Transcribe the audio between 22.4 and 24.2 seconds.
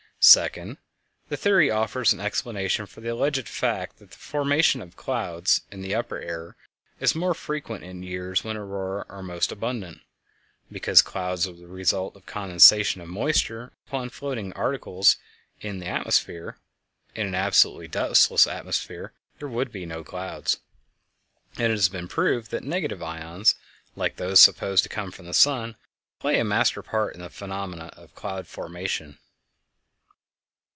that negative ions like